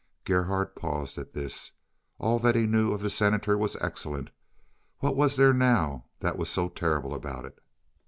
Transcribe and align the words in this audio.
Gerhardt 0.23 0.75
paused 0.75 1.19
at 1.19 1.33
this. 1.33 1.73
All 2.17 2.39
that 2.39 2.55
he 2.55 2.65
knew 2.65 2.91
of 2.91 3.01
the 3.03 3.09
Senator 3.11 3.55
was 3.55 3.75
excellent. 3.75 4.31
What 4.97 5.15
was 5.15 5.35
there 5.35 5.53
now 5.53 6.05
that 6.21 6.39
was 6.39 6.49
so 6.49 6.69
terrible 6.69 7.13
about 7.13 7.45
it? 7.45 7.59